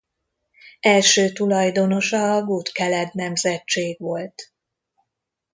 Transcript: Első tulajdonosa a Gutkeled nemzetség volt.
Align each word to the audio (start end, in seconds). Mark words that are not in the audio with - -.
Első 0.79 1.31
tulajdonosa 1.31 2.35
a 2.35 2.43
Gutkeled 2.43 3.09
nemzetség 3.13 3.99
volt. 3.99 4.53